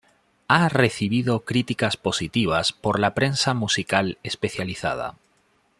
Ha 0.47 0.67
recibido 0.67 1.41
críticas 1.41 1.95
positivas 1.95 2.73
por 2.73 2.99
la 2.99 3.13
prensa 3.13 3.53
musical 3.53 4.17
especializada. 4.23 5.15